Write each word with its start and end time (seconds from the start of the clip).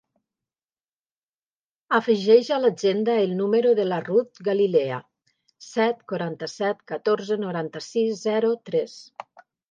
Afegeix 1.97 2.47
a 2.55 2.55
l'agenda 2.63 3.17
el 3.25 3.35
número 3.41 3.73
de 3.79 3.85
la 3.89 3.99
Ruth 4.05 4.41
Galilea: 4.47 4.97
set, 5.65 5.99
quaranta-set, 6.13 6.81
catorze, 6.93 7.37
noranta-sis, 7.43 8.17
zero, 8.23 8.51
tres. 8.71 8.97